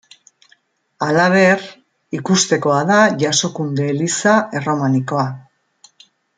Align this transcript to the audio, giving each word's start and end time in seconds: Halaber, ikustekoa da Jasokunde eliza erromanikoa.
Halaber, 1.07 1.65
ikustekoa 2.21 2.79
da 2.93 2.97
Jasokunde 3.27 3.87
eliza 3.93 4.37
erromanikoa. 4.61 5.31